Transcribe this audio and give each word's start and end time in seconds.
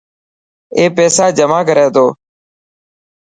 اي 0.77 0.83
پيسا 0.95 1.25
جمع 1.37 1.59
ڪري 1.69 1.85
تو. 1.95 2.05